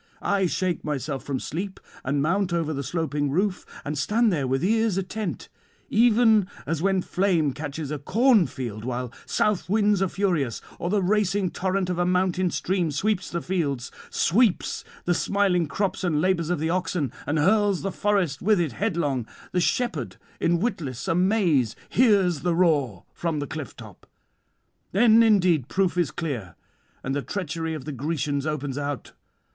I 0.23 0.47
shake 0.47 0.83
myself 0.83 1.23
from 1.23 1.39
sleep 1.39 1.79
and 2.03 2.23
mount 2.23 2.51
over 2.53 2.73
the 2.73 2.81
sloping 2.81 3.29
roof, 3.29 3.67
and 3.85 3.95
stand 3.95 4.33
there 4.33 4.47
with 4.47 4.63
ears 4.63 4.97
attent: 4.97 5.47
even 5.91 6.47
as 6.65 6.81
when 6.81 7.03
flame 7.03 7.53
catches 7.53 7.91
a 7.91 7.99
corn 7.99 8.47
field 8.47 8.83
while 8.83 9.13
south 9.27 9.69
winds 9.69 10.01
are 10.01 10.07
furious, 10.07 10.59
or 10.79 10.89
the 10.89 11.03
racing 11.03 11.51
torrent 11.51 11.87
of 11.87 11.99
a 11.99 12.05
mountain 12.07 12.49
stream 12.49 12.89
sweeps 12.89 13.29
the 13.29 13.43
fields, 13.43 13.91
sweeps 14.09 14.83
the 15.05 15.13
smiling 15.13 15.67
crops 15.67 16.03
and 16.03 16.19
labours 16.19 16.49
of 16.49 16.57
the 16.59 16.71
oxen, 16.71 17.11
and 17.27 17.37
hurls 17.37 17.83
the 17.83 17.91
forest 17.91 18.41
with 18.41 18.59
it 18.59 18.71
headlong; 18.71 19.27
the 19.51 19.61
shepherd 19.61 20.15
in 20.39 20.59
witless 20.59 21.07
amaze 21.07 21.75
hears 21.89 22.39
the 22.39 22.55
roar 22.55 23.05
from 23.13 23.37
the 23.37 23.45
cliff 23.45 23.75
top. 23.75 24.07
Then 24.93 25.21
indeed 25.21 25.67
proof 25.67 25.95
is 25.95 26.09
clear, 26.09 26.55
and 27.03 27.13
the 27.15 27.21
treachery 27.21 27.75
of 27.75 27.85
the 27.85 27.91
Grecians 27.91 28.47
opens 28.47 28.79
out. 28.79 29.11